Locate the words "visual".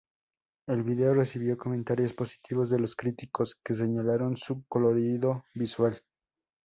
5.53-6.01